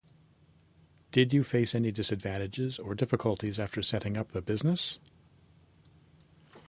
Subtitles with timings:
[1.11, 4.97] Did you face any disadvantages or difficulties after setting up the business?